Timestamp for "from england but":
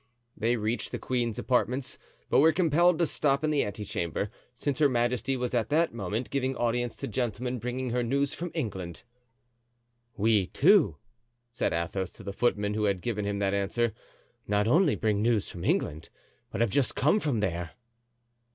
15.51-16.61